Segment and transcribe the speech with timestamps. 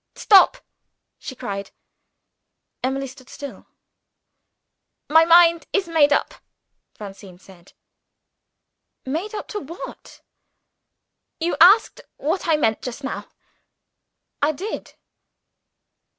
[0.15, 0.57] "Stop!"
[1.19, 1.69] she cried.
[2.83, 3.67] Emily stood still.
[5.07, 6.33] "My mind is made up,"
[6.95, 7.73] Francine said.
[9.05, 10.21] "Made up to what?"
[11.39, 13.27] "You asked what I meant, just now."
[14.41, 14.95] "I did."